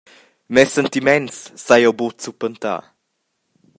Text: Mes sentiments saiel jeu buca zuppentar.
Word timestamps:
Mes 0.55 0.71
sentiments 0.77 1.37
saiel 1.65 1.83
jeu 1.85 1.93
buca 1.99 2.21
zuppentar. 2.25 2.81